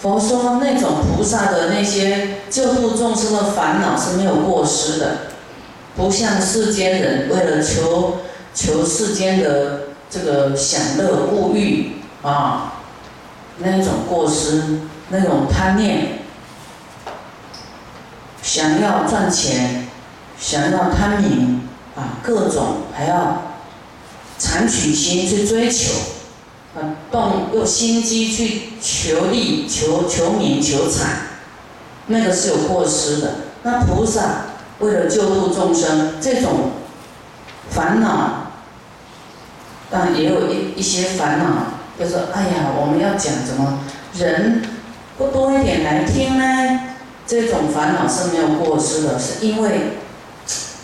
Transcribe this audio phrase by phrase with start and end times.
[0.00, 5.16] 佛说那种菩萨的那些救度众生的烦恼是没有过失的，
[5.96, 8.18] 不像世间人为了求
[8.54, 12.74] 求世间的这个享乐物欲啊，
[13.58, 16.20] 那种过失，那种贪念，
[18.40, 19.88] 想要赚钱，
[20.38, 23.42] 想要贪名啊，各种还要
[24.38, 25.92] 残取心去追求。
[27.10, 31.06] 动用心机去求利、求求名、求财，
[32.06, 33.34] 那个是有过失的。
[33.62, 34.22] 那菩萨
[34.78, 36.70] 为了救度众生，这种
[37.70, 38.52] 烦恼，
[39.90, 41.44] 但也有一一些烦恼，
[41.98, 43.80] 就说：哎呀，我们要讲怎么
[44.14, 44.62] 人
[45.16, 46.80] 不多一点来听呢？
[47.26, 49.98] 这种烦恼是没有过失的，是因为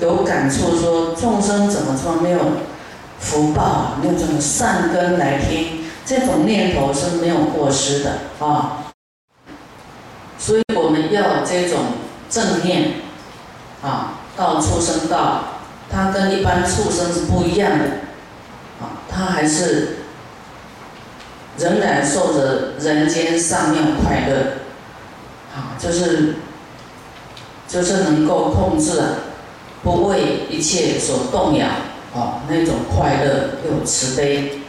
[0.00, 2.38] 有感触，说众生怎么说没有
[3.18, 5.83] 福报，没有这种善根来听。
[6.06, 8.92] 这种念头是没有过失的啊，
[10.38, 11.78] 所以我们要这种
[12.28, 12.96] 正念
[13.82, 15.44] 啊，到畜生道，
[15.90, 17.84] 它跟一般畜生是不一样的
[18.82, 19.96] 啊，它还是
[21.56, 24.58] 仍然受着人间上面快乐
[25.56, 26.34] 啊，就是
[27.66, 29.06] 就是能够控制啊，
[29.82, 31.66] 不为一切所动摇
[32.14, 34.60] 啊，那种快乐又慈悲。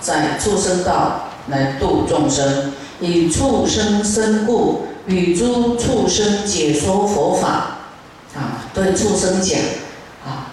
[0.00, 7.78] 在畜生道来度众生，以畜生身故，与诸畜生解说佛法。
[8.34, 9.60] 啊，对畜生讲，
[10.24, 10.52] 啊，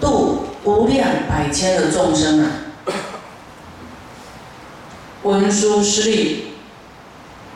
[0.00, 2.50] 度无量百千的众生啊。
[5.22, 6.46] 文殊师利，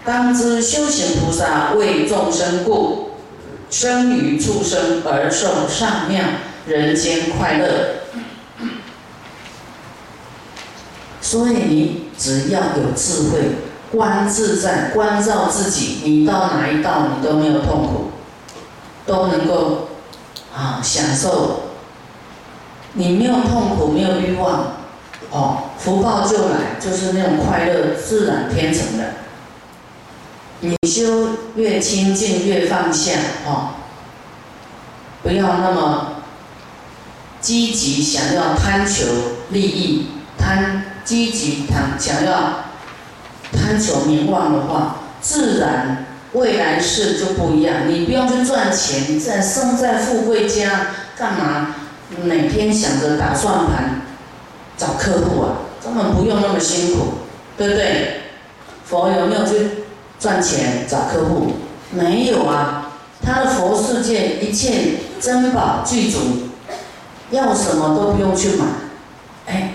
[0.05, 3.11] 当知修行菩萨为众生故，
[3.71, 6.23] 生于畜生而受上妙
[6.67, 8.05] 人间快乐。
[11.35, 13.57] 所以你只要有智慧，
[13.91, 18.11] 观自在，关照自己，你到哪一道你都没有痛苦，
[19.05, 19.89] 都能够
[20.57, 21.63] 啊享受。
[22.93, 24.75] 你没有痛苦，没有欲望，
[25.33, 29.05] 哦，福报就来，就是那种快乐，自然天成的。
[30.61, 33.11] 你修越清净越放下，
[33.45, 33.71] 哦，
[35.25, 36.13] 不要那么
[37.41, 39.05] 积极想要贪求
[39.51, 40.07] 利益，
[40.39, 40.84] 贪。
[41.05, 42.65] 积极想想要
[43.53, 47.89] 贪求名望的话，自然未来世就不一样。
[47.89, 51.75] 你不用去赚钱，在生在富贵家干嘛？
[52.23, 54.03] 每天想着打算盘
[54.77, 55.49] 找客户啊，
[55.83, 57.15] 根本不用那么辛苦，
[57.57, 58.21] 对不对？
[58.85, 59.85] 佛有没有去
[60.19, 61.53] 赚钱找客户？
[61.91, 62.93] 没有啊，
[63.23, 66.19] 他的佛世界一切珍宝具足，
[67.31, 68.65] 要什么都不用去买，
[69.47, 69.75] 哎。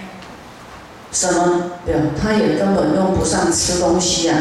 [1.19, 1.71] 什么？
[1.85, 4.37] 对，他也根本用不上吃东西啊！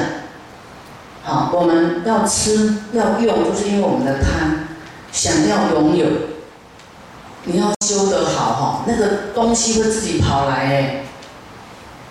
[1.25, 4.69] 好，我们要吃要用，就是因为我们的贪，
[5.11, 6.07] 想要拥有。
[7.47, 11.05] 你要修得好哈，那个东西会自己跑来哎。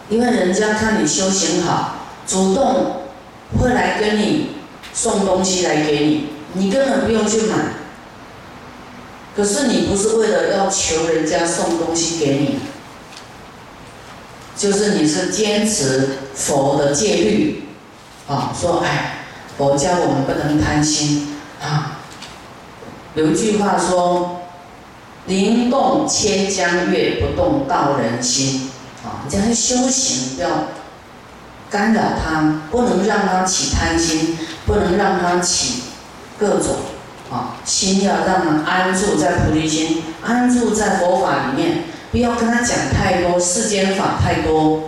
[0.09, 3.03] 因为人家看你修行好，主动
[3.57, 4.50] 会来跟你
[4.94, 7.56] 送东西来给你，你根本不用去买。
[9.33, 12.59] 可是你不是为了要求人家送东西给你。
[14.57, 17.66] 就是你是坚持佛的戒律，
[18.28, 19.19] 啊，说哎，
[19.56, 22.00] 佛教我们不能贪心啊。
[23.13, 24.41] 有一句话说
[25.28, 28.72] ：“灵动千江月，不动道人心。”
[29.06, 30.50] 啊，你要修行，不要
[31.69, 35.84] 干扰他，不能让他起贪心，不能让他起
[36.39, 36.78] 各种
[37.31, 41.84] 啊心，要让他安住在菩提心，安住在佛法里面。
[42.17, 44.81] 不要跟他讲太多世间法太多，